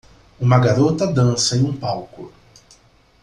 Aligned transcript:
Uma 0.39 0.57
garota 0.57 1.05
dança 1.05 1.55
em 1.55 1.63
um 1.63 1.77
palco. 1.77 2.33